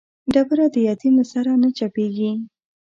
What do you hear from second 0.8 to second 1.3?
يتيم له